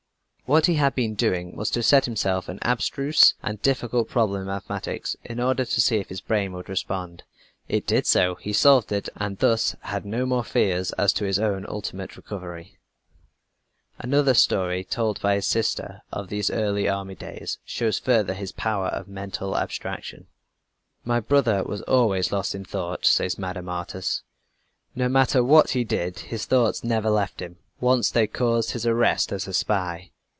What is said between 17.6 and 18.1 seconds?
shows